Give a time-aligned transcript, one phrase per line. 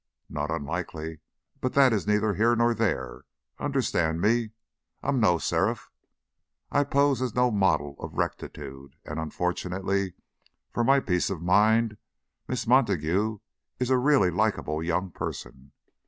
[0.29, 1.19] "Not unlikely,
[1.59, 3.25] but that is neither here nor there.
[3.59, 4.49] Understand me,
[5.03, 5.91] I'm no seraph;
[6.71, 10.15] I pose as no model of rectitude, and, unfortunately
[10.71, 11.97] for my peace of mind,
[12.47, 13.37] Miss Montague
[13.77, 15.71] is a really likable young person.